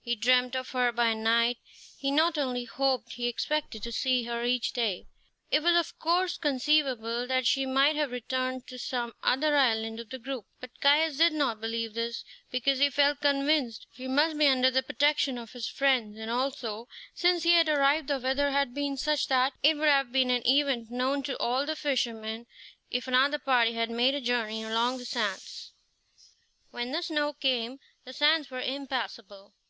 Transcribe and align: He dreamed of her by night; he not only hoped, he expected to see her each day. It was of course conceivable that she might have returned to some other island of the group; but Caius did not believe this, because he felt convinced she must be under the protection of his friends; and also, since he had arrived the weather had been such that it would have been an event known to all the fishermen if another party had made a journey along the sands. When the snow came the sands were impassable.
He 0.00 0.14
dreamed 0.14 0.54
of 0.54 0.70
her 0.70 0.90
by 0.92 1.14
night; 1.14 1.58
he 1.98 2.12
not 2.12 2.38
only 2.38 2.64
hoped, 2.64 3.14
he 3.14 3.26
expected 3.26 3.82
to 3.82 3.90
see 3.92 4.22
her 4.22 4.44
each 4.44 4.72
day. 4.72 5.08
It 5.50 5.62
was 5.62 5.74
of 5.76 5.98
course 5.98 6.38
conceivable 6.38 7.26
that 7.26 7.44
she 7.44 7.66
might 7.66 7.96
have 7.96 8.12
returned 8.12 8.68
to 8.68 8.78
some 8.78 9.12
other 9.22 9.54
island 9.56 9.98
of 9.98 10.08
the 10.08 10.20
group; 10.20 10.46
but 10.60 10.80
Caius 10.80 11.16
did 11.18 11.32
not 11.34 11.60
believe 11.60 11.92
this, 11.92 12.24
because 12.52 12.78
he 12.78 12.88
felt 12.88 13.20
convinced 13.20 13.86
she 13.92 14.06
must 14.06 14.38
be 14.38 14.46
under 14.46 14.70
the 14.70 14.82
protection 14.82 15.36
of 15.36 15.52
his 15.52 15.66
friends; 15.68 16.16
and 16.16 16.30
also, 16.30 16.86
since 17.12 17.42
he 17.42 17.52
had 17.52 17.68
arrived 17.68 18.08
the 18.08 18.20
weather 18.20 18.52
had 18.52 18.72
been 18.72 18.96
such 18.96 19.26
that 19.26 19.54
it 19.62 19.76
would 19.76 19.88
have 19.88 20.10
been 20.12 20.30
an 20.30 20.46
event 20.46 20.88
known 20.88 21.22
to 21.24 21.36
all 21.38 21.66
the 21.66 21.76
fishermen 21.76 22.46
if 22.90 23.08
another 23.08 23.38
party 23.40 23.72
had 23.74 23.90
made 23.90 24.14
a 24.14 24.20
journey 24.22 24.62
along 24.62 24.96
the 24.98 25.04
sands. 25.04 25.72
When 26.70 26.92
the 26.92 27.02
snow 27.02 27.34
came 27.34 27.80
the 28.04 28.12
sands 28.14 28.50
were 28.50 28.62
impassable. 28.62 29.52